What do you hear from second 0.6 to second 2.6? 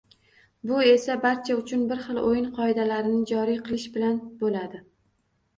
Bu esa barcha uchun bir xil o‘yin